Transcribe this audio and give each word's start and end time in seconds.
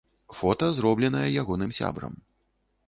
Фота 0.37 0.69
зробленае 0.79 1.23
ягоным 1.43 1.77
сябрам. 1.81 2.13